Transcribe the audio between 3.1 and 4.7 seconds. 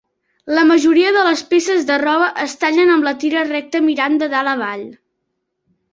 la tira recta mirant de dalt a